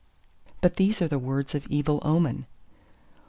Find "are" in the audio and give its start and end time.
0.99-1.15